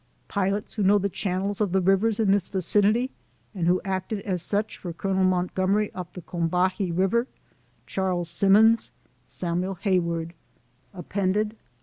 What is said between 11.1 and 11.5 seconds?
R. SAXTON, Brig.